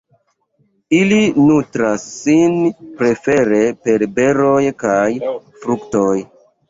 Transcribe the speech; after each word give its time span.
Ili 0.99 1.17
nutras 1.49 2.05
sin 2.13 2.55
prefere 3.01 3.61
per 3.89 4.07
beroj 4.17 4.65
kaj 4.85 5.07
fruktoj. 5.65 6.11